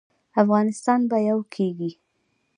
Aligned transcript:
افغانستان 0.41 0.99
به 1.09 1.17
یو 1.29 1.39
کیږي؟ 1.53 1.91